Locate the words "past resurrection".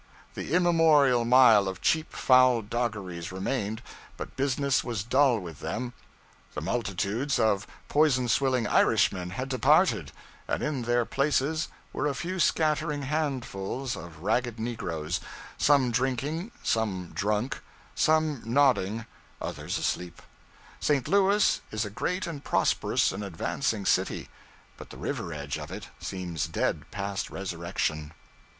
26.89-28.13